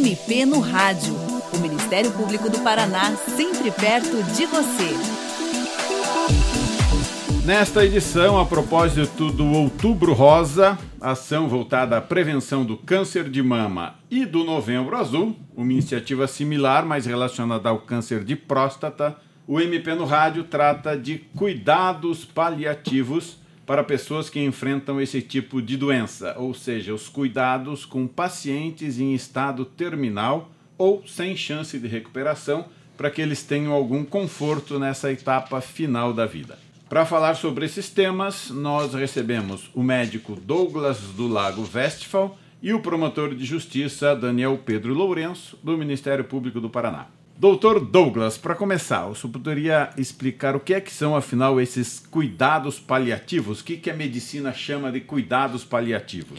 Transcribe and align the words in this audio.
MP 0.00 0.46
no 0.46 0.60
Rádio. 0.60 1.14
O 1.52 1.58
Ministério 1.58 2.10
Público 2.12 2.48
do 2.48 2.58
Paraná, 2.60 3.14
sempre 3.16 3.70
perto 3.70 4.22
de 4.32 4.46
você. 4.46 4.96
Nesta 7.44 7.84
edição, 7.84 8.38
a 8.38 8.46
propósito 8.46 9.30
do 9.30 9.44
Outubro 9.52 10.14
Rosa, 10.14 10.78
ação 10.98 11.50
voltada 11.50 11.98
à 11.98 12.00
prevenção 12.00 12.64
do 12.64 12.78
câncer 12.78 13.28
de 13.28 13.42
mama 13.42 13.96
e 14.10 14.24
do 14.24 14.42
Novembro 14.42 14.96
Azul, 14.96 15.36
uma 15.54 15.70
iniciativa 15.70 16.26
similar, 16.26 16.86
mas 16.86 17.04
relacionada 17.04 17.68
ao 17.68 17.80
câncer 17.80 18.24
de 18.24 18.34
próstata, 18.34 19.18
o 19.46 19.60
MP 19.60 19.94
no 19.94 20.06
Rádio 20.06 20.44
trata 20.44 20.96
de 20.96 21.18
cuidados 21.36 22.24
paliativos 22.24 23.39
para 23.70 23.84
pessoas 23.84 24.28
que 24.28 24.44
enfrentam 24.44 25.00
esse 25.00 25.22
tipo 25.22 25.62
de 25.62 25.76
doença, 25.76 26.34
ou 26.36 26.52
seja, 26.52 26.92
os 26.92 27.08
cuidados 27.08 27.84
com 27.84 28.04
pacientes 28.04 28.98
em 28.98 29.14
estado 29.14 29.64
terminal 29.64 30.50
ou 30.76 31.04
sem 31.06 31.36
chance 31.36 31.78
de 31.78 31.86
recuperação, 31.86 32.64
para 32.96 33.12
que 33.12 33.22
eles 33.22 33.44
tenham 33.44 33.72
algum 33.72 34.04
conforto 34.04 34.76
nessa 34.76 35.12
etapa 35.12 35.60
final 35.60 36.12
da 36.12 36.26
vida. 36.26 36.58
Para 36.88 37.06
falar 37.06 37.36
sobre 37.36 37.64
esses 37.64 37.88
temas, 37.88 38.50
nós 38.50 38.92
recebemos 38.92 39.70
o 39.72 39.84
médico 39.84 40.34
Douglas 40.34 40.98
do 41.16 41.28
Lago 41.28 41.64
Westphal 41.72 42.36
e 42.60 42.72
o 42.72 42.80
promotor 42.80 43.36
de 43.36 43.44
justiça 43.44 44.16
Daniel 44.16 44.58
Pedro 44.66 44.92
Lourenço, 44.94 45.56
do 45.62 45.78
Ministério 45.78 46.24
Público 46.24 46.60
do 46.60 46.68
Paraná. 46.68 47.19
Doutor 47.40 47.80
Douglas, 47.80 48.36
para 48.36 48.54
começar, 48.54 49.06
o 49.06 49.14
senhor 49.14 49.32
poderia 49.32 49.88
explicar 49.96 50.54
o 50.54 50.60
que 50.60 50.74
é 50.74 50.80
que 50.80 50.92
são, 50.92 51.16
afinal, 51.16 51.58
esses 51.58 51.98
cuidados 52.10 52.78
paliativos? 52.78 53.60
O 53.60 53.64
que, 53.64 53.78
que 53.78 53.88
a 53.88 53.96
medicina 53.96 54.52
chama 54.52 54.92
de 54.92 55.00
cuidados 55.00 55.64
paliativos? 55.64 56.38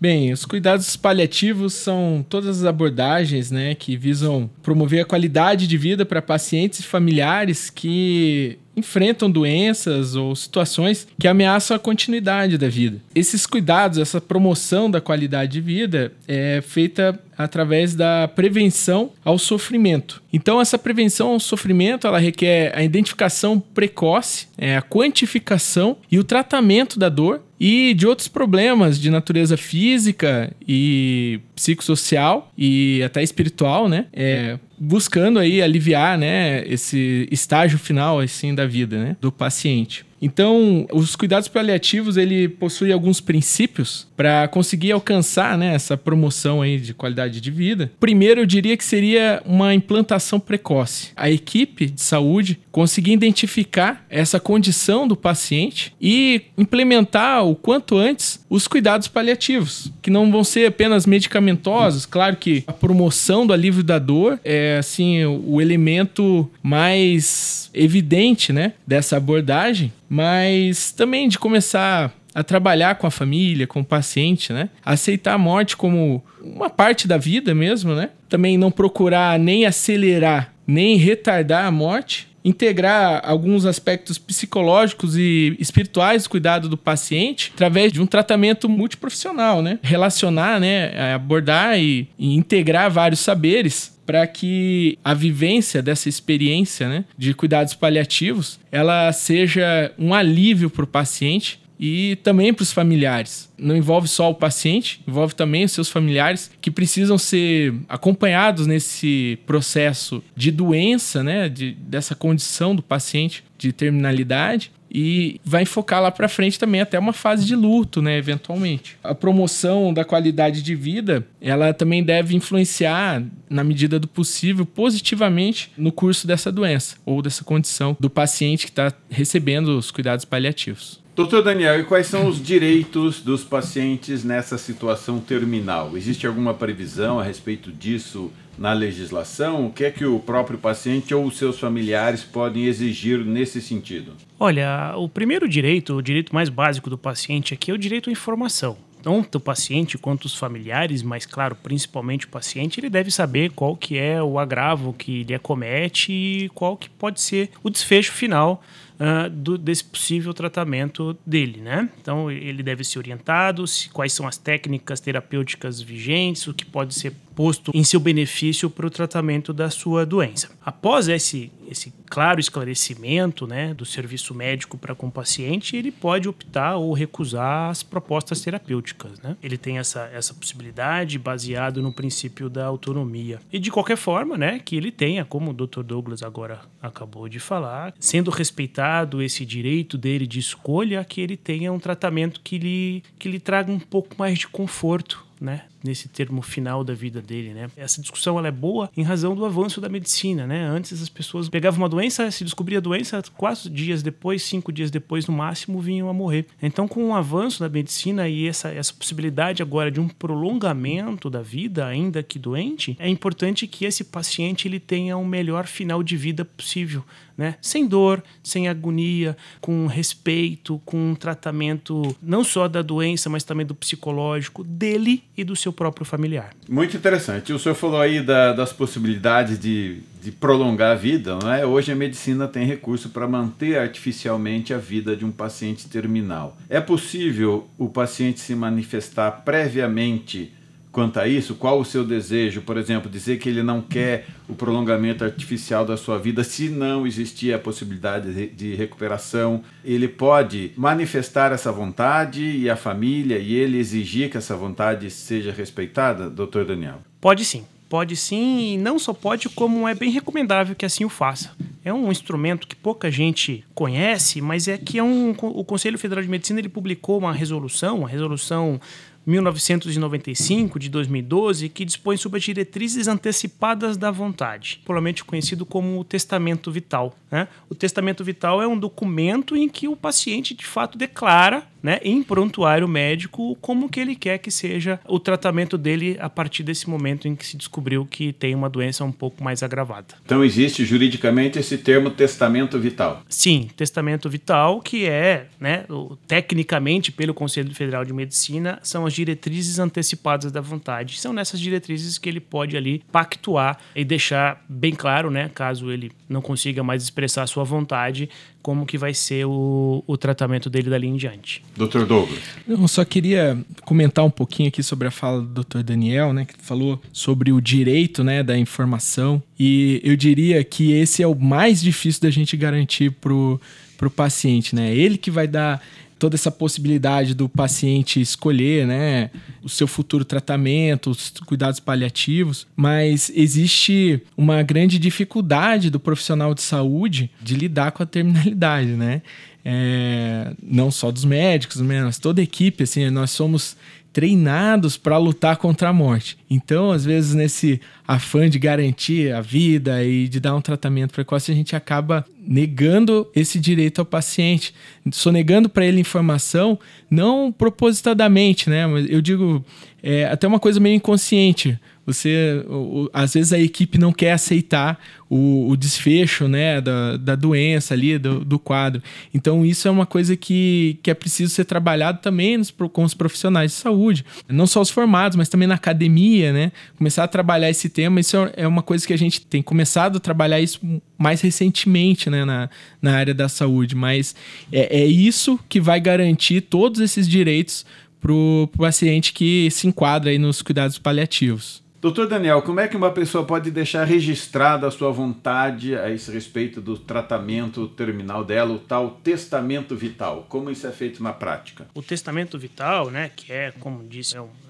Bem, 0.00 0.32
os 0.32 0.44
cuidados 0.44 0.96
paliativos 0.96 1.74
são 1.74 2.26
todas 2.28 2.58
as 2.58 2.64
abordagens 2.64 3.52
né, 3.52 3.76
que 3.76 3.96
visam 3.96 4.50
promover 4.60 5.02
a 5.02 5.04
qualidade 5.04 5.68
de 5.68 5.78
vida 5.78 6.04
para 6.04 6.20
pacientes 6.20 6.80
e 6.80 6.82
familiares 6.82 7.70
que 7.70 8.58
enfrentam 8.76 9.30
doenças 9.30 10.16
ou 10.16 10.34
situações 10.34 11.06
que 11.18 11.28
ameaçam 11.28 11.76
a 11.76 11.80
continuidade 11.80 12.58
da 12.58 12.68
vida. 12.68 12.98
Esses 13.14 13.46
cuidados, 13.46 13.98
essa 13.98 14.20
promoção 14.20 14.90
da 14.90 15.00
qualidade 15.00 15.52
de 15.52 15.60
vida 15.60 16.12
é 16.26 16.60
feita 16.60 17.20
através 17.44 17.94
da 17.94 18.28
prevenção 18.28 19.10
ao 19.24 19.38
sofrimento. 19.38 20.22
Então, 20.32 20.60
essa 20.60 20.78
prevenção 20.78 21.32
ao 21.32 21.40
sofrimento 21.40 22.06
ela 22.06 22.18
requer 22.18 22.72
a 22.76 22.82
identificação 22.82 23.58
precoce, 23.58 24.46
é, 24.56 24.76
a 24.76 24.82
quantificação 24.82 25.96
e 26.10 26.18
o 26.18 26.24
tratamento 26.24 26.98
da 26.98 27.08
dor 27.08 27.42
e 27.58 27.92
de 27.92 28.06
outros 28.06 28.26
problemas 28.26 28.98
de 28.98 29.10
natureza 29.10 29.56
física 29.56 30.50
e 30.66 31.40
psicossocial 31.54 32.50
e 32.56 33.02
até 33.02 33.22
espiritual, 33.22 33.86
né? 33.86 34.06
É, 34.12 34.58
buscando 34.78 35.38
aí 35.38 35.60
aliviar, 35.60 36.16
né, 36.16 36.64
esse 36.66 37.28
estágio 37.30 37.78
final 37.78 38.18
assim 38.18 38.54
da 38.54 38.66
vida, 38.66 38.98
né, 38.98 39.16
do 39.20 39.30
paciente. 39.30 40.06
Então, 40.20 40.86
os 40.92 41.16
cuidados 41.16 41.48
paliativos 41.48 42.16
ele 42.16 42.48
possui 42.48 42.92
alguns 42.92 43.20
princípios 43.20 44.06
para 44.16 44.46
conseguir 44.48 44.92
alcançar 44.92 45.56
né, 45.56 45.74
essa 45.74 45.96
promoção 45.96 46.60
aí 46.60 46.78
de 46.78 46.92
qualidade 46.92 47.40
de 47.40 47.50
vida. 47.50 47.90
Primeiro, 47.98 48.42
eu 48.42 48.46
diria 48.46 48.76
que 48.76 48.84
seria 48.84 49.42
uma 49.46 49.74
implantação 49.74 50.38
precoce. 50.38 51.10
A 51.16 51.30
equipe 51.30 51.86
de 51.86 52.02
saúde 52.02 52.58
conseguir 52.70 53.12
identificar 53.12 54.04
essa 54.10 54.38
condição 54.38 55.08
do 55.08 55.16
paciente 55.16 55.94
e 56.00 56.42
implementar 56.56 57.44
o 57.44 57.54
quanto 57.54 57.96
antes 57.96 58.44
os 58.48 58.68
cuidados 58.68 59.08
paliativos, 59.08 59.90
que 60.02 60.10
não 60.10 60.30
vão 60.30 60.44
ser 60.44 60.66
apenas 60.66 61.06
medicamentosos. 61.06 62.04
Claro 62.04 62.36
que 62.36 62.64
a 62.66 62.72
promoção 62.72 63.46
do 63.46 63.52
alívio 63.52 63.82
da 63.82 63.98
dor 63.98 64.38
é 64.44 64.78
assim 64.78 65.24
o 65.24 65.60
elemento 65.60 66.50
mais 66.62 67.70
evidente, 67.72 68.52
né, 68.52 68.72
dessa 68.86 69.16
abordagem, 69.16 69.92
mas 70.10 70.90
também 70.90 71.28
de 71.28 71.38
começar 71.38 72.12
a 72.34 72.42
trabalhar 72.42 72.96
com 72.96 73.06
a 73.06 73.10
família, 73.10 73.66
com 73.66 73.80
o 73.80 73.84
paciente, 73.84 74.52
né? 74.52 74.68
Aceitar 74.84 75.34
a 75.34 75.38
morte 75.38 75.76
como 75.76 76.22
uma 76.42 76.68
parte 76.68 77.06
da 77.06 77.16
vida 77.16 77.54
mesmo, 77.54 77.94
né? 77.94 78.10
Também 78.28 78.58
não 78.58 78.72
procurar 78.72 79.38
nem 79.38 79.64
acelerar, 79.66 80.52
nem 80.66 80.96
retardar 80.96 81.64
a 81.64 81.70
morte. 81.70 82.28
Integrar 82.42 83.20
alguns 83.22 83.66
aspectos 83.66 84.16
psicológicos 84.16 85.14
e 85.14 85.54
espirituais 85.58 86.22
do 86.22 86.30
cuidado 86.30 86.70
do 86.70 86.76
paciente 86.76 87.52
através 87.54 87.92
de 87.92 88.00
um 88.00 88.06
tratamento 88.06 88.66
multiprofissional, 88.66 89.60
né? 89.60 89.78
Relacionar, 89.82 90.58
né? 90.58 91.12
Abordar 91.14 91.78
e, 91.78 92.08
e 92.18 92.34
integrar 92.34 92.90
vários 92.90 93.20
saberes 93.20 93.99
para 94.10 94.26
que 94.26 94.98
a 95.04 95.14
vivência 95.14 95.80
dessa 95.80 96.08
experiência 96.08 96.88
né, 96.88 97.04
de 97.16 97.32
cuidados 97.32 97.74
paliativos 97.74 98.58
ela 98.72 99.12
seja 99.12 99.92
um 99.96 100.12
alívio 100.12 100.68
para 100.68 100.82
o 100.82 100.86
paciente 100.86 101.60
e 101.78 102.18
também 102.24 102.52
para 102.52 102.64
os 102.64 102.72
familiares. 102.72 103.48
Não 103.56 103.76
envolve 103.76 104.08
só 104.08 104.28
o 104.28 104.34
paciente, 104.34 105.00
envolve 105.06 105.32
também 105.32 105.64
os 105.64 105.70
seus 105.70 105.88
familiares 105.88 106.50
que 106.60 106.72
precisam 106.72 107.16
ser 107.16 107.72
acompanhados 107.88 108.66
nesse 108.66 109.38
processo 109.46 110.20
de 110.34 110.50
doença, 110.50 111.22
né, 111.22 111.48
de, 111.48 111.70
dessa 111.70 112.16
condição 112.16 112.74
do 112.74 112.82
paciente 112.82 113.44
de 113.56 113.72
terminalidade 113.72 114.72
e 114.90 115.40
vai 115.44 115.64
focar 115.64 116.02
lá 116.02 116.10
para 116.10 116.28
frente 116.28 116.58
também 116.58 116.80
até 116.80 116.98
uma 116.98 117.12
fase 117.12 117.44
de 117.44 117.54
luto, 117.54 118.02
né, 118.02 118.16
eventualmente. 118.18 118.96
A 119.02 119.14
promoção 119.14 119.94
da 119.94 120.04
qualidade 120.04 120.62
de 120.62 120.74
vida, 120.74 121.26
ela 121.40 121.72
também 121.72 122.02
deve 122.02 122.34
influenciar 122.36 123.22
na 123.48 123.62
medida 123.62 123.98
do 123.98 124.08
possível 124.08 124.66
positivamente 124.66 125.70
no 125.76 125.92
curso 125.92 126.26
dessa 126.26 126.50
doença 126.50 126.96
ou 127.04 127.22
dessa 127.22 127.44
condição 127.44 127.96
do 128.00 128.10
paciente 128.10 128.66
que 128.66 128.72
está 128.72 128.92
recebendo 129.08 129.78
os 129.78 129.90
cuidados 129.90 130.24
paliativos. 130.24 131.00
Doutor 131.20 131.42
Daniel, 131.42 131.78
e 131.78 131.84
quais 131.84 132.06
são 132.06 132.26
os 132.26 132.42
direitos 132.42 133.20
dos 133.20 133.44
pacientes 133.44 134.24
nessa 134.24 134.56
situação 134.56 135.20
terminal? 135.20 135.94
Existe 135.94 136.26
alguma 136.26 136.54
previsão 136.54 137.20
a 137.20 137.22
respeito 137.22 137.70
disso 137.70 138.32
na 138.56 138.72
legislação? 138.72 139.66
O 139.66 139.70
que 139.70 139.84
é 139.84 139.90
que 139.90 140.02
o 140.02 140.18
próprio 140.18 140.56
paciente 140.56 141.14
ou 141.14 141.26
os 141.26 141.36
seus 141.36 141.60
familiares 141.60 142.24
podem 142.24 142.64
exigir 142.64 143.18
nesse 143.18 143.60
sentido? 143.60 144.14
Olha, 144.38 144.94
o 144.96 145.10
primeiro 145.10 145.46
direito, 145.46 145.94
o 145.94 146.02
direito 146.02 146.34
mais 146.34 146.48
básico 146.48 146.88
do 146.88 146.96
paciente 146.96 147.52
aqui 147.52 147.70
é 147.70 147.74
o 147.74 147.78
direito 147.78 148.08
à 148.08 148.12
informação. 148.12 148.78
Tanto 149.02 149.36
o 149.36 149.40
paciente 149.40 149.98
quanto 149.98 150.24
os 150.24 150.34
familiares, 150.34 151.02
mas 151.02 151.26
claro, 151.26 151.54
principalmente 151.54 152.24
o 152.24 152.30
paciente, 152.30 152.80
ele 152.80 152.88
deve 152.88 153.10
saber 153.10 153.50
qual 153.52 153.76
que 153.76 153.98
é 153.98 154.22
o 154.22 154.38
agravo 154.38 154.94
que 154.94 155.24
lhe 155.24 155.34
acomete 155.34 156.12
e 156.12 156.48
qual 156.54 156.78
que 156.78 156.88
pode 156.88 157.20
ser 157.20 157.50
o 157.62 157.68
desfecho 157.68 158.12
final 158.12 158.62
uh, 159.00 159.30
do, 159.30 159.56
desse 159.56 159.84
possível 159.84 160.34
tratamento 160.34 161.16
dele, 161.24 161.60
né? 161.60 161.88
Então 162.00 162.30
ele 162.30 162.62
deve 162.62 162.84
ser 162.84 162.98
orientado, 162.98 163.66
se, 163.66 163.88
quais 163.88 164.12
são 164.12 164.28
as 164.28 164.36
técnicas 164.36 165.00
terapêuticas 165.00 165.80
vigentes, 165.80 166.46
o 166.46 166.54
que 166.54 166.66
pode 166.66 166.94
ser 166.94 167.14
posto 167.34 167.70
em 167.74 167.82
seu 167.82 167.98
benefício 167.98 168.68
para 168.68 168.86
o 168.86 168.90
tratamento 168.90 169.52
da 169.52 169.70
sua 169.70 170.04
doença. 170.04 170.50
Após 170.62 171.08
esse, 171.08 171.50
esse 171.70 171.92
claro 172.10 172.38
esclarecimento 172.38 173.46
né, 173.46 173.72
do 173.72 173.86
serviço 173.86 174.34
médico 174.34 174.76
para 174.76 174.94
com 174.94 175.06
o 175.06 175.10
paciente, 175.10 175.76
ele 175.76 175.90
pode 175.90 176.28
optar 176.28 176.76
ou 176.76 176.92
recusar 176.92 177.70
as 177.70 177.82
propostas 177.82 178.42
terapêuticas. 178.42 179.18
Né? 179.20 179.36
Ele 179.42 179.56
tem 179.56 179.78
essa, 179.78 180.10
essa 180.12 180.34
possibilidade 180.34 181.18
baseado 181.18 181.80
no 181.80 181.92
princípio 181.92 182.50
da 182.50 182.66
autonomia. 182.66 183.38
E 183.50 183.58
de 183.58 183.70
qualquer 183.70 183.96
forma, 183.96 184.36
né, 184.36 184.58
que 184.58 184.76
ele 184.76 184.90
tenha, 184.90 185.24
como 185.24 185.52
o 185.52 185.54
Dr. 185.54 185.82
Douglas 185.82 186.22
agora 186.22 186.60
acabou 186.82 187.28
de 187.28 187.40
falar, 187.40 187.94
sendo 187.98 188.30
respeitado 188.30 188.89
esse 189.22 189.44
direito 189.44 189.96
dele 189.96 190.26
de 190.26 190.38
escolha, 190.38 191.04
que 191.04 191.20
ele 191.20 191.36
tenha 191.36 191.72
um 191.72 191.78
tratamento 191.78 192.40
que 192.42 192.58
lhe, 192.58 193.02
que 193.18 193.28
lhe 193.28 193.40
traga 193.40 193.70
um 193.70 193.78
pouco 193.78 194.14
mais 194.18 194.38
de 194.38 194.48
conforto 194.48 195.24
né, 195.40 195.62
nesse 195.82 196.08
termo 196.08 196.42
final 196.42 196.84
da 196.84 196.94
vida 196.94 197.20
dele, 197.20 197.54
né? 197.54 197.68
Essa 197.76 198.00
discussão 198.00 198.38
ela 198.38 198.48
é 198.48 198.52
boa 198.52 198.90
em 198.96 199.02
razão 199.02 199.34
do 199.34 199.44
avanço 199.44 199.80
da 199.80 199.88
medicina, 199.88 200.46
né? 200.46 200.64
Antes 200.66 201.00
as 201.02 201.08
pessoas 201.08 201.48
pegavam 201.48 201.80
uma 201.80 201.88
doença, 201.88 202.30
se 202.30 202.44
descobria 202.44 202.78
a 202.78 202.80
doença, 202.80 203.22
quatro 203.36 203.70
dias 203.70 204.02
depois, 204.02 204.42
cinco 204.42 204.72
dias 204.72 204.90
depois 204.90 205.26
no 205.26 205.34
máximo 205.34 205.80
vinham 205.80 206.08
a 206.08 206.12
morrer. 206.12 206.46
Então, 206.62 206.86
com 206.86 207.08
o 207.08 207.14
avanço 207.14 207.60
da 207.60 207.68
medicina 207.68 208.28
e 208.28 208.46
essa, 208.46 208.70
essa 208.70 208.92
possibilidade 208.92 209.62
agora 209.62 209.90
de 209.90 210.00
um 210.00 210.08
prolongamento 210.08 211.30
da 211.30 211.42
vida, 211.42 211.86
ainda 211.86 212.22
que 212.22 212.38
doente, 212.38 212.96
é 212.98 213.08
importante 213.08 213.66
que 213.66 213.84
esse 213.84 214.04
paciente 214.04 214.68
ele 214.68 214.80
tenha 214.80 215.16
um 215.16 215.24
melhor 215.24 215.66
final 215.66 216.02
de 216.02 216.16
vida 216.16 216.44
possível, 216.44 217.04
né? 217.36 217.56
Sem 217.60 217.86
dor, 217.86 218.22
sem 218.42 218.68
agonia, 218.68 219.36
com 219.60 219.86
respeito, 219.86 220.80
com 220.84 221.12
um 221.12 221.14
tratamento 221.14 222.14
não 222.22 222.44
só 222.44 222.68
da 222.68 222.82
doença, 222.82 223.30
mas 223.30 223.44
também 223.44 223.64
do 223.64 223.74
psicológico 223.74 224.62
dele 224.62 225.24
e 225.36 225.42
do 225.42 225.56
seu 225.56 225.69
próprio 225.72 226.04
familiar. 226.04 226.50
Muito 226.68 226.96
interessante. 226.96 227.52
O 227.52 227.58
senhor 227.58 227.74
falou 227.74 228.00
aí 228.00 228.20
da, 228.20 228.52
das 228.52 228.72
possibilidades 228.72 229.58
de, 229.58 230.00
de 230.22 230.30
prolongar 230.30 230.92
a 230.92 230.94
vida, 230.94 231.38
não 231.42 231.52
é? 231.52 231.64
Hoje 231.64 231.92
a 231.92 231.96
medicina 231.96 232.46
tem 232.46 232.66
recurso 232.66 233.10
para 233.10 233.26
manter 233.26 233.78
artificialmente 233.78 234.72
a 234.74 234.78
vida 234.78 235.16
de 235.16 235.24
um 235.24 235.30
paciente 235.30 235.88
terminal. 235.88 236.56
É 236.68 236.80
possível 236.80 237.68
o 237.78 237.88
paciente 237.88 238.40
se 238.40 238.54
manifestar 238.54 239.30
previamente 239.44 240.52
quanto 240.92 241.18
a 241.18 241.26
isso? 241.26 241.54
Qual 241.54 241.80
o 241.80 241.84
seu 241.84 242.04
desejo? 242.04 242.62
Por 242.62 242.76
exemplo, 242.76 243.10
dizer 243.10 243.38
que 243.38 243.48
ele 243.48 243.62
não 243.62 243.80
quer 243.80 244.26
o 244.48 244.54
prolongamento 244.54 245.24
artificial 245.24 245.84
da 245.84 245.96
sua 245.96 246.18
vida 246.18 246.42
se 246.42 246.68
não 246.68 247.06
existir 247.06 247.52
a 247.52 247.58
possibilidade 247.58 248.48
de 248.48 248.74
recuperação. 248.74 249.62
Ele 249.84 250.08
pode 250.08 250.72
manifestar 250.76 251.52
essa 251.52 251.70
vontade 251.70 252.42
e 252.42 252.68
a 252.68 252.76
família 252.76 253.38
e 253.38 253.54
ele 253.54 253.78
exigir 253.78 254.30
que 254.30 254.36
essa 254.36 254.56
vontade 254.56 255.10
seja 255.10 255.52
respeitada, 255.52 256.28
doutor 256.28 256.64
Daniel? 256.64 257.00
Pode 257.20 257.44
sim. 257.44 257.64
Pode 257.90 258.14
sim, 258.14 258.74
e 258.74 258.78
não 258.78 259.00
só 259.00 259.12
pode, 259.12 259.48
como 259.48 259.88
é 259.88 259.96
bem 259.96 260.12
recomendável 260.12 260.76
que 260.76 260.86
assim 260.86 261.04
o 261.04 261.08
faça. 261.08 261.50
É 261.84 261.92
um 261.92 262.12
instrumento 262.12 262.68
que 262.68 262.76
pouca 262.76 263.10
gente 263.10 263.64
conhece, 263.74 264.40
mas 264.40 264.68
é 264.68 264.78
que 264.78 264.96
é 264.96 265.02
um, 265.02 265.30
o 265.30 265.64
Conselho 265.64 265.98
Federal 265.98 266.22
de 266.22 266.30
Medicina 266.30 266.60
ele 266.60 266.68
publicou 266.68 267.18
uma 267.18 267.32
resolução, 267.32 267.98
uma 267.98 268.08
resolução 268.08 268.80
1995 269.26 270.78
de 270.78 270.88
2012, 270.88 271.68
que 271.68 271.84
dispõe 271.84 272.16
sobre 272.16 272.38
as 272.38 272.44
diretrizes 272.44 273.06
antecipadas 273.06 273.96
da 273.96 274.10
vontade, 274.10 274.78
popularmente 274.78 275.24
conhecido 275.24 275.66
como 275.66 275.98
o 275.98 276.04
testamento 276.04 276.70
vital. 276.70 277.14
Né? 277.30 277.46
O 277.68 277.74
testamento 277.74 278.24
vital 278.24 278.62
é 278.62 278.66
um 278.66 278.78
documento 278.78 279.56
em 279.56 279.68
que 279.68 279.86
o 279.88 279.96
paciente 279.96 280.54
de 280.54 280.66
fato 280.66 280.96
declara 280.96 281.66
né, 281.82 281.98
em 282.02 282.22
prontuário 282.22 282.86
médico 282.86 283.56
como 283.60 283.88
que 283.88 284.00
ele 284.00 284.14
quer 284.14 284.38
que 284.38 284.50
seja 284.50 285.00
o 285.06 285.18
tratamento 285.18 285.76
dele 285.76 286.16
a 286.20 286.28
partir 286.28 286.62
desse 286.62 286.88
momento 286.88 287.26
em 287.26 287.34
que 287.34 287.46
se 287.46 287.56
descobriu 287.56 288.06
que 288.06 288.32
tem 288.32 288.54
uma 288.54 288.68
doença 288.68 289.04
um 289.04 289.12
pouco 289.12 289.42
mais 289.42 289.62
agravada. 289.62 290.14
Então 290.24 290.44
existe 290.44 290.84
juridicamente 290.84 291.58
esse 291.58 291.78
termo 291.78 292.10
testamento 292.10 292.78
vital? 292.78 293.22
Sim, 293.28 293.68
testamento 293.76 294.28
vital, 294.28 294.80
que 294.80 295.06
é, 295.06 295.46
né, 295.58 295.84
tecnicamente 296.26 297.12
pelo 297.12 297.34
Conselho 297.34 297.74
Federal 297.74 298.04
de 298.04 298.12
Medicina, 298.12 298.78
são 298.82 299.06
as 299.06 299.12
diretrizes 299.12 299.78
antecipadas 299.78 300.52
da 300.52 300.60
vontade. 300.60 301.18
São 301.18 301.32
nessas 301.32 301.60
diretrizes 301.60 302.18
que 302.18 302.28
ele 302.28 302.40
pode 302.40 302.76
ali 302.76 303.02
pactuar 303.10 303.78
e 303.94 304.04
deixar 304.04 304.64
bem 304.68 304.94
claro, 304.94 305.30
né, 305.30 305.50
caso 305.54 305.90
ele 305.90 306.12
não 306.28 306.40
consiga 306.40 306.82
mais 306.82 307.02
expressar 307.02 307.46
sua 307.46 307.64
vontade, 307.64 308.28
como 308.62 308.84
que 308.84 308.98
vai 308.98 309.14
ser 309.14 309.46
o, 309.46 310.04
o 310.06 310.16
tratamento 310.16 310.68
dele 310.68 310.90
dali 310.90 311.06
em 311.06 311.16
diante. 311.16 311.62
Dr. 311.76 312.04
Douglas. 312.04 312.40
Eu 312.68 312.86
só 312.88 313.04
queria 313.04 313.58
comentar 313.84 314.24
um 314.24 314.30
pouquinho 314.30 314.68
aqui 314.68 314.82
sobre 314.82 315.08
a 315.08 315.10
fala 315.10 315.40
do 315.40 315.64
Dr. 315.64 315.82
Daniel, 315.82 316.32
né, 316.32 316.44
que 316.44 316.54
falou 316.58 317.00
sobre 317.12 317.52
o 317.52 317.60
direito, 317.60 318.22
né, 318.22 318.42
da 318.42 318.56
informação, 318.56 319.42
e 319.58 320.00
eu 320.04 320.16
diria 320.16 320.62
que 320.62 320.92
esse 320.92 321.22
é 321.22 321.26
o 321.26 321.34
mais 321.34 321.80
difícil 321.80 322.22
da 322.22 322.30
gente 322.30 322.56
garantir 322.56 323.10
pro 323.10 323.60
pro 324.00 324.10
paciente, 324.10 324.74
né? 324.74 324.96
Ele 324.96 325.18
que 325.18 325.30
vai 325.30 325.46
dar 325.46 325.78
toda 326.20 326.36
essa 326.36 326.50
possibilidade 326.50 327.34
do 327.34 327.48
paciente 327.48 328.20
escolher, 328.20 328.86
né, 328.86 329.30
o 329.62 329.68
seu 329.70 329.88
futuro 329.88 330.22
tratamento, 330.22 331.10
os 331.10 331.30
cuidados 331.46 331.80
paliativos, 331.80 332.66
mas 332.76 333.32
existe 333.34 334.22
uma 334.36 334.62
grande 334.62 334.98
dificuldade 334.98 335.88
do 335.88 335.98
profissional 335.98 336.54
de 336.54 336.60
saúde 336.60 337.30
de 337.42 337.54
lidar 337.54 337.92
com 337.92 338.02
a 338.02 338.06
terminalidade, 338.06 338.90
né? 338.90 339.22
É, 339.64 340.52
não 340.62 340.90
só 340.90 341.10
dos 341.10 341.24
médicos, 341.24 341.80
mas 341.80 342.18
toda 342.18 342.40
a 342.40 342.44
equipe, 342.44 342.84
assim, 342.84 343.08
nós 343.10 343.30
somos 343.30 343.76
treinados 344.12 344.96
para 344.96 345.16
lutar 345.16 345.56
contra 345.56 345.88
a 345.88 345.92
morte. 345.92 346.36
Então, 346.52 346.90
às 346.90 347.04
vezes, 347.04 347.32
nesse 347.32 347.80
afã 348.06 348.50
de 348.50 348.58
garantir 348.58 349.32
a 349.32 349.40
vida 349.40 350.02
e 350.02 350.26
de 350.26 350.40
dar 350.40 350.56
um 350.56 350.60
tratamento 350.60 351.12
precoce, 351.12 351.52
a 351.52 351.54
gente 351.54 351.76
acaba 351.76 352.26
negando 352.44 353.30
esse 353.36 353.60
direito 353.60 354.00
ao 354.00 354.04
paciente, 354.04 354.74
sonegando 355.12 355.68
para 355.68 355.86
ele 355.86 356.00
informação, 356.00 356.76
não 357.08 357.52
propositadamente, 357.52 358.68
né? 358.68 358.84
Mas 358.84 359.08
eu 359.08 359.20
digo 359.20 359.64
é, 360.02 360.24
até 360.24 360.48
uma 360.48 360.58
coisa 360.58 360.80
meio 360.80 360.96
inconsciente. 360.96 361.78
Você, 362.06 362.64
às 363.12 363.34
vezes 363.34 363.52
a 363.52 363.58
equipe 363.58 363.96
não 363.96 364.12
quer 364.12 364.32
aceitar 364.32 364.98
o, 365.28 365.68
o 365.68 365.76
desfecho, 365.76 366.48
né, 366.48 366.80
da, 366.80 367.16
da 367.16 367.36
doença 367.36 367.94
ali, 367.94 368.18
do, 368.18 368.44
do, 368.44 368.58
quadro. 368.58 369.00
Então 369.32 369.64
isso 369.64 369.86
é 369.86 369.90
uma 369.90 370.06
coisa 370.06 370.36
que, 370.36 370.98
que 371.04 371.10
é 371.10 371.14
preciso 371.14 371.54
ser 371.54 371.66
trabalhado 371.66 372.20
também 372.20 372.56
nos, 372.56 372.72
com 372.92 373.04
os 373.04 373.14
profissionais 373.14 373.70
de 373.70 373.76
saúde, 373.76 374.24
não 374.48 374.66
só 374.66 374.80
os 374.80 374.90
formados, 374.90 375.36
mas 375.36 375.48
também 375.48 375.68
na 375.68 375.76
academia, 375.76 376.39
né? 376.52 376.72
Começar 376.96 377.24
a 377.24 377.28
trabalhar 377.28 377.68
esse 377.68 377.88
tema, 377.88 378.20
isso 378.20 378.36
é 378.56 378.66
uma 378.66 378.82
coisa 378.82 379.06
que 379.06 379.12
a 379.12 379.18
gente 379.18 379.40
tem 379.42 379.62
começado 379.62 380.16
a 380.16 380.20
trabalhar 380.20 380.60
isso 380.60 380.80
mais 381.18 381.40
recentemente, 381.40 382.30
né, 382.30 382.44
na, 382.44 382.70
na 383.00 383.14
área 383.14 383.34
da 383.34 383.48
saúde. 383.48 383.94
Mas 383.94 384.34
é, 384.72 385.00
é 385.02 385.04
isso 385.04 385.58
que 385.68 385.80
vai 385.80 386.00
garantir 386.00 386.62
todos 386.62 387.00
esses 387.00 387.28
direitos 387.28 387.84
para 388.20 388.32
o 388.32 388.68
paciente 388.76 389.32
que 389.32 389.70
se 389.70 389.86
enquadra 389.86 390.30
aí 390.30 390.38
nos 390.38 390.62
cuidados 390.62 390.98
paliativos. 390.98 391.82
Doutor 392.00 392.26
Daniel, 392.26 392.62
como 392.62 392.80
é 392.80 392.88
que 392.88 392.96
uma 392.96 393.10
pessoa 393.10 393.44
pode 393.44 393.70
deixar 393.70 394.04
registrada 394.04 394.86
a 394.86 394.90
sua 394.90 395.10
vontade 395.10 395.94
a 395.94 396.08
esse 396.10 396.32
respeito 396.32 396.80
do 396.80 396.96
tratamento 396.96 397.86
terminal 397.88 398.42
dela, 398.42 398.72
o 398.72 398.78
tal 398.78 399.10
testamento 399.22 399.94
vital? 399.94 400.46
Como 400.48 400.70
isso 400.70 400.86
é 400.86 400.92
feito 400.92 401.22
na 401.22 401.30
prática? 401.30 401.86
O 401.92 402.02
testamento 402.02 402.58
vital, 402.58 403.10
né, 403.10 403.30
que 403.36 403.52
é, 403.52 403.70
como 403.72 404.02
disse, 404.08 404.34
é 404.34 404.40
uma 404.40 404.48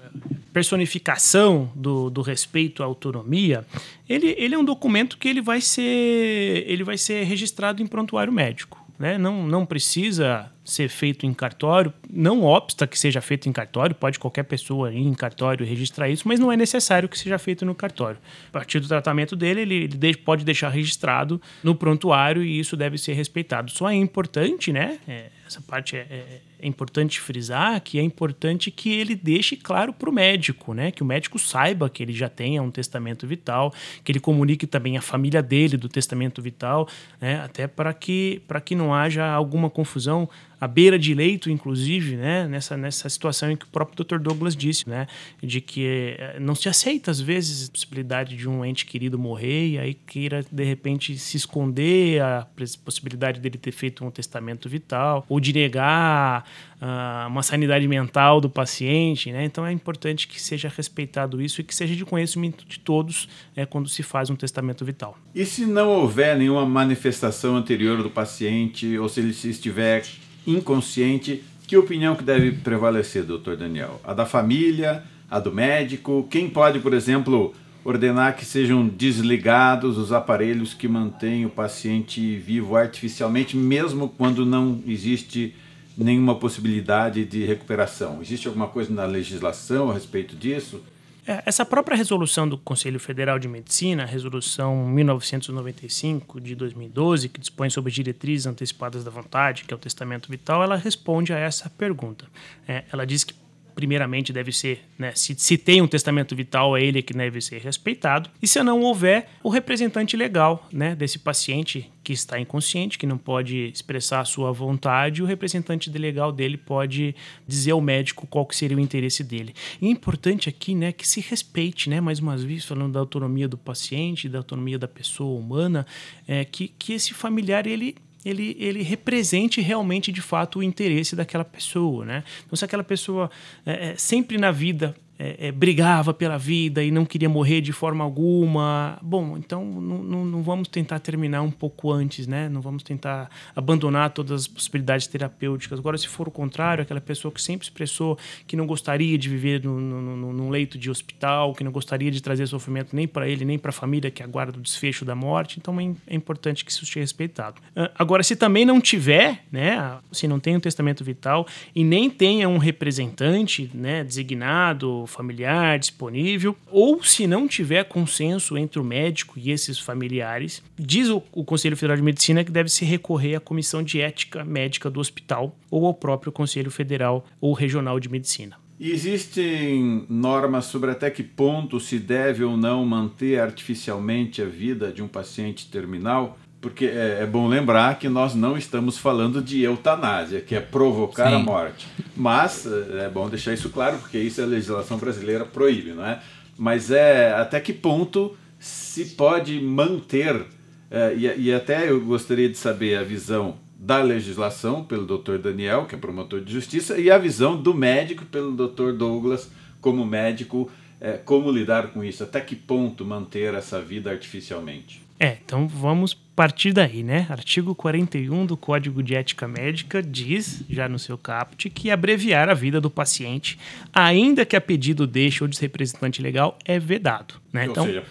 personificação 0.53 1.71
do, 1.75 2.09
do 2.09 2.21
respeito 2.21 2.83
à 2.83 2.85
autonomia, 2.85 3.65
ele, 4.07 4.35
ele 4.37 4.55
é 4.55 4.57
um 4.57 4.65
documento 4.65 5.17
que 5.17 5.27
ele 5.27 5.41
vai 5.41 5.61
ser, 5.61 6.63
ele 6.67 6.83
vai 6.83 6.97
ser 6.97 7.23
registrado 7.23 7.81
em 7.81 7.87
prontuário 7.87 8.31
médico. 8.31 8.83
Né? 8.99 9.17
Não, 9.17 9.47
não 9.47 9.65
precisa 9.65 10.51
ser 10.71 10.89
feito 10.89 11.25
em 11.25 11.33
cartório, 11.33 11.93
não 12.09 12.43
obsta 12.43 12.87
que 12.87 12.97
seja 12.97 13.21
feito 13.21 13.47
em 13.47 13.51
cartório, 13.51 13.95
pode 13.95 14.17
qualquer 14.17 14.43
pessoa 14.43 14.91
ir 14.91 14.99
em 14.99 15.13
cartório 15.13 15.65
registrar 15.65 16.09
isso, 16.09 16.27
mas 16.27 16.39
não 16.39 16.51
é 16.51 16.57
necessário 16.57 17.09
que 17.09 17.17
seja 17.17 17.37
feito 17.37 17.65
no 17.65 17.75
cartório. 17.75 18.17
A 18.49 18.51
partir 18.51 18.79
do 18.79 18.87
tratamento 18.87 19.35
dele, 19.35 19.61
ele, 19.61 20.15
pode 20.17 20.43
deixar 20.43 20.69
registrado 20.69 21.41
no 21.63 21.75
prontuário 21.75 22.43
e 22.43 22.59
isso 22.59 22.75
deve 22.77 22.97
ser 22.97 23.13
respeitado. 23.13 23.71
Só 23.71 23.89
é 23.89 23.95
importante, 23.95 24.71
né? 24.71 24.99
É, 25.07 25.29
essa 25.51 25.61
parte 25.61 25.97
é, 25.97 25.99
é, 26.09 26.41
é, 26.61 26.67
importante 26.67 27.19
frisar 27.19 27.81
que 27.81 27.99
é 27.99 28.01
importante 28.01 28.71
que 28.71 28.89
ele 28.93 29.15
deixe 29.15 29.57
claro 29.57 29.91
para 29.91 30.09
o 30.09 30.13
médico, 30.13 30.73
né? 30.73 30.91
Que 30.91 31.03
o 31.03 31.05
médico 31.05 31.37
saiba 31.37 31.89
que 31.89 32.01
ele 32.01 32.13
já 32.13 32.29
tenha 32.29 32.61
um 32.61 32.71
testamento 32.71 33.27
vital, 33.27 33.73
que 34.03 34.11
ele 34.11 34.19
comunique 34.19 34.65
também 34.65 34.97
a 34.97 35.01
família 35.01 35.41
dele 35.41 35.75
do 35.75 35.89
testamento 35.89 36.41
vital, 36.41 36.87
né? 37.19 37.41
Até 37.41 37.67
para 37.67 37.93
que, 37.93 38.41
que 38.63 38.75
não 38.75 38.93
haja 38.93 39.25
alguma 39.25 39.69
confusão 39.69 40.29
à 40.61 40.67
beira 40.67 40.99
de 40.99 41.15
leito, 41.15 41.49
inclusive, 41.49 42.15
né, 42.15 42.47
nessa, 42.47 42.77
nessa 42.77 43.09
situação 43.09 43.49
em 43.49 43.57
que 43.57 43.65
o 43.65 43.67
próprio 43.67 44.05
Dr. 44.05 44.19
Douglas 44.19 44.55
disse, 44.55 44.87
né, 44.87 45.07
de 45.41 45.59
que 45.59 46.15
eh, 46.19 46.37
não 46.39 46.53
se 46.53 46.69
aceita, 46.69 47.09
às 47.09 47.19
vezes, 47.19 47.67
a 47.67 47.71
possibilidade 47.71 48.37
de 48.37 48.47
um 48.47 48.63
ente 48.63 48.85
querido 48.85 49.17
morrer 49.17 49.69
e 49.69 49.79
aí 49.79 49.93
queira, 49.95 50.45
de 50.51 50.63
repente, 50.63 51.17
se 51.17 51.35
esconder 51.35 52.21
a 52.21 52.47
possibilidade 52.85 53.39
dele 53.39 53.57
ter 53.57 53.71
feito 53.71 54.05
um 54.05 54.11
testamento 54.11 54.69
vital 54.69 55.25
ou 55.27 55.39
de 55.39 55.51
negar 55.51 56.45
uh, 56.79 57.27
uma 57.27 57.41
sanidade 57.41 57.87
mental 57.87 58.39
do 58.39 58.49
paciente, 58.49 59.31
né? 59.31 59.43
Então 59.43 59.65
é 59.65 59.71
importante 59.71 60.27
que 60.27 60.39
seja 60.39 60.69
respeitado 60.69 61.41
isso 61.41 61.61
e 61.61 61.63
que 61.63 61.73
seja 61.73 61.95
de 61.95 62.05
conhecimento 62.05 62.65
de 62.65 62.79
todos 62.79 63.27
é, 63.55 63.65
quando 63.65 63.89
se 63.89 64.03
faz 64.03 64.29
um 64.29 64.35
testamento 64.35 64.85
vital. 64.85 65.17
E 65.33 65.43
se 65.43 65.65
não 65.65 65.89
houver 65.89 66.37
nenhuma 66.37 66.65
manifestação 66.65 67.55
anterior 67.55 68.03
do 68.03 68.09
paciente 68.09 68.97
ou 68.97 69.09
se 69.09 69.19
ele 69.19 69.31
estiver 69.31 70.03
inconsciente, 70.45 71.43
que 71.67 71.77
opinião 71.77 72.15
que 72.15 72.23
deve 72.23 72.51
prevalecer, 72.51 73.23
doutor 73.23 73.55
Daniel? 73.55 74.01
A 74.03 74.13
da 74.13 74.25
família, 74.25 75.03
a 75.29 75.39
do 75.39 75.51
médico? 75.51 76.27
Quem 76.29 76.49
pode, 76.49 76.79
por 76.79 76.93
exemplo, 76.93 77.53
ordenar 77.83 78.35
que 78.35 78.45
sejam 78.45 78.87
desligados 78.87 79.97
os 79.97 80.11
aparelhos 80.11 80.73
que 80.73 80.87
mantêm 80.87 81.45
o 81.45 81.49
paciente 81.49 82.35
vivo 82.37 82.75
artificialmente, 82.75 83.55
mesmo 83.55 84.09
quando 84.09 84.45
não 84.45 84.83
existe 84.85 85.55
nenhuma 85.97 86.35
possibilidade 86.35 87.25
de 87.25 87.45
recuperação? 87.45 88.19
Existe 88.21 88.47
alguma 88.47 88.67
coisa 88.67 88.93
na 88.93 89.05
legislação 89.05 89.89
a 89.89 89.93
respeito 89.93 90.35
disso? 90.35 90.81
É, 91.25 91.43
essa 91.45 91.63
própria 91.63 91.95
resolução 91.95 92.49
do 92.49 92.57
Conselho 92.57 92.99
Federal 92.99 93.37
de 93.37 93.47
Medicina, 93.47 94.03
a 94.03 94.05
resolução 94.05 94.85
1995 94.87 96.41
de 96.41 96.55
2012, 96.55 97.29
que 97.29 97.39
dispõe 97.39 97.69
sobre 97.69 97.91
diretrizes 97.91 98.47
antecipadas 98.47 99.03
da 99.03 99.11
vontade, 99.11 99.63
que 99.63 99.73
é 99.73 99.77
o 99.77 99.79
testamento 99.79 100.29
vital, 100.29 100.63
ela 100.63 100.75
responde 100.75 101.31
a 101.31 101.37
essa 101.37 101.69
pergunta. 101.69 102.25
É, 102.67 102.85
ela 102.91 103.05
diz 103.05 103.23
que 103.23 103.35
primeiramente 103.73 104.33
deve 104.33 104.51
ser, 104.51 104.81
né, 104.97 105.13
se, 105.15 105.35
se 105.37 105.57
tem 105.57 105.81
um 105.81 105.87
testamento 105.87 106.35
vital, 106.35 106.77
é 106.77 106.83
ele 106.83 107.01
que 107.01 107.13
deve 107.13 107.41
ser 107.41 107.59
respeitado. 107.61 108.29
E 108.41 108.47
se 108.47 108.61
não 108.63 108.81
houver, 108.81 109.29
o 109.43 109.49
representante 109.49 110.15
legal 110.15 110.67
né, 110.71 110.95
desse 110.95 111.19
paciente 111.19 111.91
que 112.03 112.13
está 112.13 112.39
inconsciente, 112.39 112.97
que 112.97 113.05
não 113.05 113.17
pode 113.17 113.69
expressar 113.69 114.21
a 114.21 114.25
sua 114.25 114.51
vontade, 114.51 115.21
o 115.21 115.25
representante 115.25 115.89
legal 115.89 116.31
dele 116.31 116.57
pode 116.57 117.15
dizer 117.47 117.71
ao 117.71 117.81
médico 117.81 118.25
qual 118.27 118.45
que 118.45 118.55
seria 118.55 118.75
o 118.75 118.79
interesse 118.79 119.23
dele. 119.23 119.53
E 119.81 119.87
é 119.87 119.89
importante 119.89 120.49
aqui 120.49 120.73
né, 120.73 120.91
que 120.91 121.07
se 121.07 121.21
respeite, 121.21 121.89
né, 121.89 122.01
mais 122.01 122.19
uma 122.19 122.35
vez, 122.37 122.65
falando 122.65 122.93
da 122.93 122.99
autonomia 122.99 123.47
do 123.47 123.57
paciente, 123.57 124.27
da 124.27 124.39
autonomia 124.39 124.79
da 124.79 124.87
pessoa 124.87 125.39
humana, 125.39 125.85
é, 126.27 126.43
que, 126.43 126.67
que 126.67 126.93
esse 126.93 127.13
familiar 127.13 127.67
ele 127.67 127.95
ele, 128.23 128.55
ele 128.59 128.81
represente 128.83 129.61
realmente, 129.61 130.11
de 130.11 130.21
fato, 130.21 130.59
o 130.59 130.63
interesse 130.63 131.15
daquela 131.15 131.45
pessoa, 131.45 132.05
né? 132.05 132.23
Então, 132.45 132.55
se 132.55 132.63
aquela 132.63 132.83
pessoa 132.83 133.29
é, 133.65 133.89
é 133.89 133.95
sempre 133.95 134.37
na 134.37 134.51
vida 134.51 134.95
é, 135.21 135.49
é, 135.49 135.51
brigava 135.51 136.15
pela 136.15 136.35
vida 136.35 136.83
e 136.83 136.89
não 136.89 137.05
queria 137.05 137.29
morrer 137.29 137.61
de 137.61 137.71
forma 137.71 138.03
alguma. 138.03 138.97
Bom, 139.03 139.37
então 139.37 139.63
não, 139.63 140.41
vamos 140.41 140.67
tentar 140.67 140.97
terminar 140.97 141.43
um 141.43 141.51
pouco 141.51 141.91
antes, 141.91 142.25
né? 142.25 142.49
Não 142.49 142.59
vamos 142.59 142.81
tentar 142.81 143.29
abandonar 143.55 144.09
todas 144.09 144.41
as 144.41 144.47
possibilidades 144.47 145.05
terapêuticas. 145.05 145.77
Agora, 145.77 145.95
se 145.95 146.07
for 146.07 146.27
o 146.27 146.31
contrário, 146.31 146.81
aquela 146.81 146.99
pessoa 146.99 147.31
que 147.31 147.39
sempre 147.39 147.65
expressou 147.65 148.17
que 148.47 148.55
não 148.55 148.65
gostaria 148.65 149.15
de 149.15 149.29
viver 149.29 149.63
no, 149.63 149.79
num 149.79 150.49
leito 150.49 150.75
de 150.75 150.89
hospital, 150.89 151.53
que 151.53 151.63
não 151.63 151.71
gostaria 151.71 152.09
de 152.09 152.19
trazer 152.19 152.47
sofrimento 152.47 152.95
nem 152.95 153.07
para 153.07 153.29
ele 153.29 153.45
nem 153.45 153.59
para 153.59 153.69
a 153.69 153.73
família 153.73 154.09
que 154.09 154.23
aguarda 154.23 154.57
o 154.57 154.61
desfecho 154.61 155.05
da 155.05 155.13
morte, 155.13 155.59
então 155.59 155.79
é, 155.79 155.91
é 156.07 156.15
importante 156.15 156.65
que 156.65 156.71
isso 156.71 156.83
seja 156.83 156.99
respeitado. 156.99 157.61
Uh, 157.75 157.91
agora, 157.93 158.23
se 158.23 158.35
também 158.35 158.65
não 158.65 158.81
tiver, 158.81 159.43
né? 159.51 159.99
Se 160.11 160.27
não 160.27 160.39
tem 160.39 160.55
um 160.55 160.59
testamento 160.59 161.03
vital 161.03 161.45
e 161.75 161.83
nem 161.83 162.09
tenha 162.09 162.49
um 162.49 162.57
representante, 162.57 163.69
né? 163.71 164.03
Designado, 164.03 165.05
familiar 165.11 165.77
disponível, 165.77 166.55
ou 166.71 167.03
se 167.03 167.27
não 167.27 167.47
tiver 167.47 167.83
consenso 167.83 168.57
entre 168.57 168.79
o 168.79 168.83
médico 168.83 169.37
e 169.37 169.51
esses 169.51 169.77
familiares, 169.77 170.63
diz 170.77 171.09
o, 171.09 171.21
o 171.31 171.43
Conselho 171.43 171.77
Federal 171.77 171.97
de 171.97 172.03
Medicina 172.03 172.43
que 172.43 172.51
deve 172.51 172.69
se 172.69 172.85
recorrer 172.85 173.35
à 173.35 173.39
Comissão 173.39 173.83
de 173.83 174.01
Ética 174.01 174.43
Médica 174.43 174.89
do 174.89 174.99
hospital 174.99 175.55
ou 175.69 175.85
ao 175.85 175.93
próprio 175.93 176.31
Conselho 176.31 176.71
Federal 176.71 177.25
ou 177.39 177.53
Regional 177.53 177.99
de 177.99 178.09
Medicina. 178.09 178.57
existem 178.79 180.05
normas 180.09 180.65
sobre 180.65 180.89
até 180.91 181.11
que 181.11 181.21
ponto 181.21 181.79
se 181.79 181.99
deve 181.99 182.43
ou 182.43 182.57
não 182.57 182.83
manter 182.85 183.39
artificialmente 183.39 184.41
a 184.41 184.45
vida 184.45 184.91
de 184.91 185.03
um 185.03 185.07
paciente 185.07 185.69
terminal? 185.69 186.37
Porque 186.61 186.85
é, 186.85 187.17
é, 187.21 187.25
bom 187.25 187.47
lembrar 187.47 187.97
que 187.97 188.07
nós 188.07 188.35
não 188.35 188.55
estamos 188.55 188.95
falando 188.95 189.41
de 189.41 189.63
eutanásia, 189.63 190.41
que 190.41 190.53
é 190.53 190.61
provocar 190.61 191.29
Sim. 191.29 191.35
a 191.35 191.39
morte. 191.39 191.87
Mas 192.15 192.67
é, 192.67 193.05
é 193.05 193.09
bom 193.09 193.27
deixar 193.27 193.53
isso 193.53 193.69
claro, 193.71 193.97
porque 193.97 194.19
isso 194.19 194.41
a 194.41 194.45
legislação 194.45 194.97
brasileira 194.97 195.43
proíbe, 195.43 195.91
não 195.91 196.05
é? 196.05 196.19
Mas 196.55 196.91
é 196.91 197.33
até 197.33 197.59
que 197.59 197.73
ponto 197.73 198.37
se 198.59 199.05
pode 199.15 199.59
manter, 199.59 200.45
é, 200.91 201.15
e, 201.15 201.47
e 201.47 201.53
até 201.53 201.89
eu 201.89 201.99
gostaria 201.99 202.47
de 202.47 202.57
saber 202.57 202.95
a 202.95 203.03
visão 203.03 203.57
da 203.75 204.03
legislação 204.03 204.83
pelo 204.83 205.07
Dr. 205.07 205.39
Daniel, 205.39 205.87
que 205.87 205.95
é 205.95 205.97
promotor 205.97 206.41
de 206.41 206.53
justiça, 206.53 206.99
e 206.99 207.09
a 207.09 207.17
visão 207.17 207.59
do 207.59 207.73
médico 207.73 208.23
pelo 208.25 208.51
Dr. 208.51 208.91
Douglas, 208.91 209.49
como 209.81 210.05
médico, 210.05 210.69
é, 210.99 211.13
como 211.13 211.51
lidar 211.51 211.87
com 211.87 212.03
isso, 212.03 212.23
até 212.23 212.39
que 212.39 212.55
ponto 212.55 213.03
manter 213.03 213.55
essa 213.55 213.81
vida 213.81 214.11
artificialmente. 214.11 215.01
É, 215.19 215.37
então 215.43 215.67
vamos 215.67 216.13
partir 216.35 216.73
daí, 216.73 217.03
né? 217.03 217.27
Artigo 217.29 217.75
41 217.75 218.45
do 218.45 218.57
Código 218.57 219.03
de 219.03 219.15
Ética 219.15 219.47
Médica 219.47 220.01
diz, 220.01 220.63
já 220.69 220.87
no 220.87 220.97
seu 220.97 221.17
caput, 221.17 221.69
que 221.69 221.91
abreviar 221.91 222.49
a 222.49 222.53
vida 222.53 222.79
do 222.79 222.89
paciente, 222.89 223.59
ainda 223.93 224.45
que 224.45 224.55
a 224.55 224.61
pedido 224.61 225.05
deste 225.05 225.43
ou 225.43 225.47
de 225.47 225.59
representante 225.59 226.21
legal, 226.21 226.57
é 226.65 226.79
vedado. 226.79 227.35
Né? 227.51 227.65
Ou 227.65 227.71
então, 227.71 227.85
seja, 227.85 228.03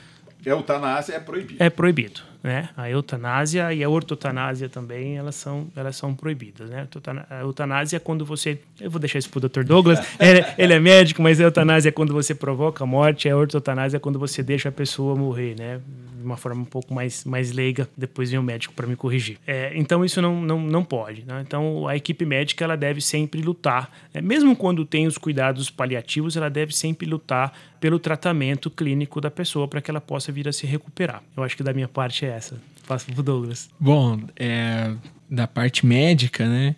eutanásia 0.45 1.15
é 1.15 1.21
proibido. 1.21 1.63
É 1.63 1.71
proibido. 1.71 2.31
Né? 2.43 2.71
A 2.75 2.89
eutanásia 2.89 3.73
e 3.75 3.85
a 3.85 3.89
ortotanásia 3.89 4.67
também, 4.67 5.19
elas 5.19 5.35
são, 5.35 5.69
elas 5.77 5.95
são 5.95 6.15
proibidas. 6.15 6.71
Né? 6.71 6.89
A 7.29 7.41
eutanásia 7.41 7.99
é 7.99 8.01
quando 8.01 8.25
você... 8.25 8.59
Eu 8.81 8.91
vou 8.91 8.99
deixar 8.99 9.19
isso 9.19 9.29
para 9.29 9.45
o 9.45 9.49
Dr. 9.49 9.63
Douglas, 9.63 9.99
ele, 10.19 10.45
ele, 10.57 10.73
é 10.73 10.81
médico, 10.81 11.21
mas 11.21 11.39
a 11.39 11.45
eutanásia 11.45 11.91
é 11.91 11.93
quando 11.93 12.15
você 12.15 12.35
provoca 12.35 12.83
a 12.85 12.87
morte, 12.87 13.29
a 13.29 13.37
ortotanásia 13.37 13.99
é 13.99 14.01
quando 14.01 14.19
você 14.19 14.43
deixa 14.43 14.71
a 14.71 14.73
pessoa 14.73 15.15
morrer, 15.15 15.55
né? 15.59 15.81
De 16.21 16.27
uma 16.27 16.37
forma 16.37 16.63
um 16.63 16.67
pouco 16.67 16.93
mais, 16.93 17.25
mais 17.25 17.51
leiga, 17.51 17.89
depois 17.97 18.31
vem 18.31 18.39
o 18.39 18.43
médico 18.43 18.75
para 18.75 18.87
me 18.87 18.95
corrigir. 18.95 19.39
É, 19.47 19.73
então 19.75 20.05
isso 20.05 20.21
não, 20.21 20.41
não, 20.41 20.61
não 20.61 20.85
pode. 20.85 21.25
Né? 21.25 21.43
Então 21.47 21.89
a 21.89 21.97
equipe 21.97 22.25
médica 22.25 22.65
ela 22.65 22.77
deve 22.77 23.01
sempre 23.01 23.41
lutar, 23.41 23.91
né? 24.13 24.21
mesmo 24.21 24.55
quando 24.55 24.85
tem 24.85 25.07
os 25.07 25.17
cuidados 25.17 25.71
paliativos, 25.71 26.37
ela 26.37 26.51
deve 26.51 26.75
sempre 26.75 27.07
lutar 27.07 27.53
pelo 27.81 27.99
tratamento 27.99 28.71
clínico 28.71 29.21
da 29.21 29.31
pessoa 29.31 29.67
para 29.67 29.81
que 29.81 29.91
ela 29.91 30.01
possa 30.01 30.31
vir 30.31 30.47
a 30.47 30.53
se 30.53 30.67
recuperar. 30.67 31.23
Eu 31.37 31.43
acho 31.43 31.57
que 31.57 31.63
da 31.63 31.73
minha 31.73 31.89
parte 31.89 32.27
é 32.27 32.29
essa. 32.29 32.61
Faço 32.83 33.07
pro 33.07 33.23
Douglas. 33.23 33.71
Bom, 33.79 34.21
é, 34.37 34.93
da 35.31 35.47
parte 35.47 35.87
médica, 35.87 36.47
né? 36.47 36.77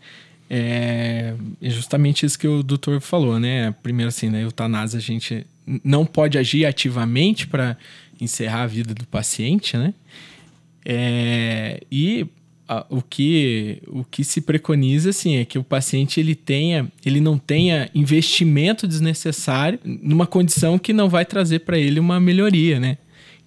É, 0.49 1.35
é 1.63 1.71
justamente 1.71 2.27
isso 2.27 2.39
que 2.39 2.47
o 2.47 2.63
doutor 2.63 3.01
falou, 3.01 3.41
né? 3.41 3.75
Primeiro, 3.83 4.11
assim, 4.11 4.29
na 4.29 4.39
eutanásia 4.39 4.99
a 4.99 5.01
gente 5.03 5.47
não 5.83 6.05
pode 6.05 6.37
agir 6.37 6.67
ativamente 6.67 7.47
para 7.47 7.77
encerrar 8.23 8.63
a 8.63 8.67
vida 8.67 8.95
do 8.95 9.07
paciente, 9.07 9.77
né? 9.77 9.95
É, 10.85 11.81
e 11.91 12.27
a, 12.69 12.87
o, 12.89 13.03
que, 13.03 13.83
o 13.87 14.05
que 14.05 14.25
se 14.25 14.41
preconiza 14.41 15.11
assim, 15.11 15.37
é 15.37 15.45
que 15.45 15.59
o 15.59 15.65
paciente 15.65 16.19
ele 16.19 16.35
tenha, 16.35 16.91
ele 17.05 17.21
não 17.21 17.39
tenha 17.39 17.91
investimento 17.95 18.87
desnecessário 18.87 19.79
numa 19.85 20.27
condição 20.27 20.79
que 20.79 20.93
não 20.93 21.09
vai 21.09 21.25
trazer 21.25 21.61
para 21.61 21.79
ele 21.79 22.01
uma 22.01 22.19
melhoria, 22.19 22.81
né? 22.81 22.99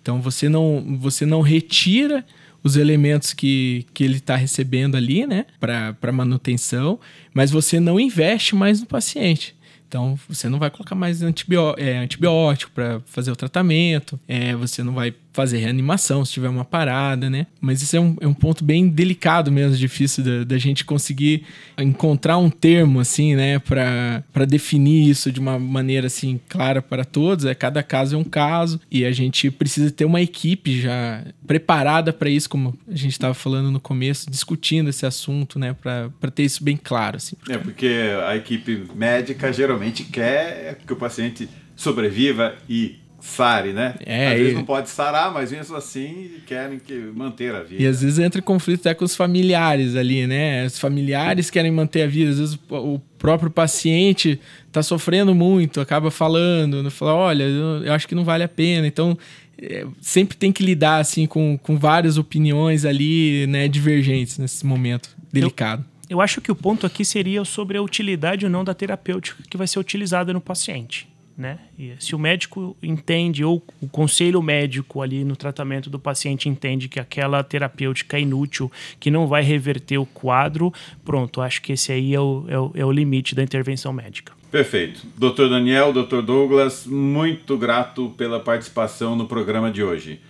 Então 0.01 0.21
você 0.21 0.47
não, 0.47 0.97
você 0.99 1.25
não 1.25 1.41
retira 1.41 2.23
os 2.63 2.75
elementos 2.75 3.31
que, 3.31 3.85
que 3.93 4.03
ele 4.03 4.17
está 4.17 4.35
recebendo 4.35 4.95
ali, 4.95 5.27
né, 5.27 5.45
para 5.59 6.11
manutenção, 6.11 6.99
mas 7.31 7.51
você 7.51 7.79
não 7.79 7.99
investe 7.99 8.55
mais 8.55 8.79
no 8.79 8.87
paciente. 8.87 9.54
Então, 9.87 10.17
você 10.27 10.49
não 10.49 10.59
vai 10.59 10.69
colocar 10.69 10.95
mais 10.95 11.21
antibió 11.21 11.75
é, 11.77 11.97
antibiótico 11.97 12.71
para 12.71 12.99
fazer 13.05 13.31
o 13.31 13.35
tratamento, 13.35 14.19
é, 14.27 14.55
você 14.55 14.83
não 14.83 14.93
vai 14.93 15.13
fazer 15.35 15.57
reanimação 15.57 16.23
se 16.23 16.31
tiver 16.31 16.47
uma 16.47 16.63
parada, 16.63 17.29
né? 17.29 17.45
Mas 17.59 17.81
isso 17.81 17.97
é 17.97 17.99
um, 17.99 18.15
é 18.21 18.27
um 18.27 18.33
ponto 18.33 18.63
bem 18.63 18.87
delicado 18.87 19.51
mesmo, 19.51 19.75
difícil 19.75 20.23
da, 20.23 20.43
da 20.45 20.57
gente 20.57 20.85
conseguir 20.85 21.43
encontrar 21.77 22.37
um 22.37 22.49
termo, 22.49 23.01
assim, 23.01 23.35
né, 23.35 23.59
para 23.59 24.45
definir 24.47 25.09
isso 25.09 25.29
de 25.31 25.39
uma 25.41 25.59
maneira, 25.59 26.07
assim, 26.07 26.39
clara 26.47 26.81
para 26.81 27.03
todos. 27.03 27.43
É, 27.43 27.53
cada 27.53 27.83
caso 27.83 28.15
é 28.15 28.17
um 28.17 28.23
caso 28.23 28.79
e 28.89 29.03
a 29.03 29.11
gente 29.11 29.51
precisa 29.51 29.91
ter 29.91 30.05
uma 30.05 30.21
equipe 30.21 30.79
já 30.79 31.21
preparada 31.45 32.13
para 32.13 32.29
isso, 32.29 32.49
como 32.49 32.73
a 32.87 32.95
gente 32.95 33.11
estava 33.11 33.33
falando 33.33 33.69
no 33.69 33.79
começo, 33.79 34.31
discutindo 34.31 34.89
esse 34.89 35.05
assunto, 35.05 35.59
né, 35.59 35.73
para 35.73 36.31
ter 36.31 36.43
isso 36.43 36.63
bem 36.63 36.79
claro, 36.81 37.17
assim. 37.17 37.35
É, 37.49 37.57
porque 37.57 37.91
a 38.25 38.37
equipe 38.37 38.85
médica 38.95 39.51
geralmente 39.51 40.05
quer 40.05 40.79
que 40.87 40.93
o 40.93 40.95
paciente 40.95 41.49
sobreviva 41.75 42.55
e 42.69 42.99
sare, 43.25 43.73
né? 43.73 43.95
É, 44.05 44.27
às 44.27 44.39
vezes 44.39 44.53
não 44.53 44.63
pode 44.63 44.89
sarar, 44.89 45.33
mas 45.33 45.51
mesmo 45.51 45.75
assim 45.75 46.31
querem 46.45 46.79
que 46.79 46.93
manter 46.93 47.53
a 47.53 47.63
vida. 47.63 47.81
E 47.81 47.87
às 47.87 48.01
vezes 48.01 48.19
entra 48.19 48.39
em 48.39 48.43
conflito 48.43 48.81
até 48.81 48.93
com 48.93 49.03
os 49.03 49.15
familiares 49.15 49.95
ali, 49.95 50.27
né? 50.27 50.65
Os 50.65 50.77
familiares 50.77 51.49
querem 51.49 51.71
manter 51.71 52.03
a 52.03 52.07
vida, 52.07 52.31
às 52.31 52.39
vezes 52.39 52.59
o 52.69 52.99
próprio 53.17 53.49
paciente 53.49 54.39
está 54.67 54.83
sofrendo 54.83 55.33
muito, 55.33 55.81
acaba 55.81 56.11
falando, 56.11 56.89
fala, 56.91 57.13
olha, 57.15 57.43
eu 57.43 57.91
acho 57.93 58.07
que 58.07 58.15
não 58.15 58.23
vale 58.23 58.43
a 58.43 58.47
pena. 58.47 58.85
Então, 58.85 59.17
é, 59.59 59.85
sempre 59.99 60.37
tem 60.37 60.51
que 60.51 60.63
lidar 60.63 60.97
assim 60.97 61.25
com, 61.25 61.57
com 61.57 61.77
várias 61.77 62.17
opiniões 62.17 62.85
ali, 62.85 63.47
né, 63.47 63.67
divergentes 63.67 64.37
nesse 64.37 64.65
momento 64.65 65.09
delicado. 65.33 65.83
Eu, 66.07 66.17
eu 66.17 66.21
acho 66.21 66.41
que 66.41 66.51
o 66.51 66.55
ponto 66.55 66.85
aqui 66.85 67.03
seria 67.03 67.43
sobre 67.43 67.77
a 67.77 67.81
utilidade 67.81 68.45
ou 68.45 68.51
não 68.51 68.63
da 68.63 68.73
terapêutica 68.73 69.41
que 69.49 69.57
vai 69.57 69.65
ser 69.65 69.79
utilizada 69.79 70.31
no 70.31 70.39
paciente. 70.39 71.07
Né? 71.37 71.59
E 71.77 71.93
se 71.99 72.15
o 72.15 72.19
médico 72.19 72.77
entende, 72.81 73.43
ou 73.43 73.61
o 73.81 73.89
conselho 73.89 74.41
médico 74.41 75.01
ali 75.01 75.25
no 75.25 75.35
tratamento 75.35 75.89
do 75.89 75.99
paciente 75.99 76.47
entende 76.47 76.87
que 76.87 76.97
aquela 76.97 77.43
terapêutica 77.43 78.17
é 78.17 78.21
inútil, 78.21 78.71
que 79.01 79.11
não 79.11 79.27
vai 79.27 79.43
reverter 79.43 79.97
o 79.97 80.05
quadro, 80.05 80.73
pronto, 81.03 81.41
acho 81.41 81.61
que 81.61 81.73
esse 81.73 81.91
aí 81.91 82.13
é 82.13 82.19
o, 82.21 82.45
é 82.47 82.57
o, 82.57 82.71
é 82.75 82.85
o 82.85 82.91
limite 82.91 83.35
da 83.35 83.43
intervenção 83.43 83.91
médica. 83.91 84.31
Perfeito. 84.49 85.01
Doutor 85.17 85.49
Daniel, 85.49 85.91
doutor 85.91 86.21
Douglas, 86.21 86.87
muito 86.87 87.57
grato 87.57 88.11
pela 88.11 88.39
participação 88.39 89.13
no 89.13 89.27
programa 89.27 89.69
de 89.69 89.83
hoje. 89.83 90.21